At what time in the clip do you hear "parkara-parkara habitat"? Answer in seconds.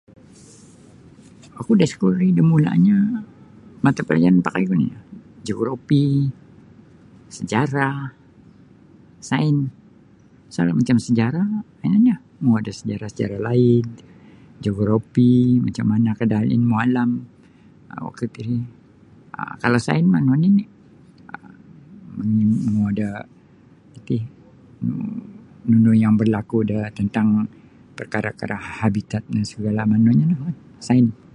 27.97-29.23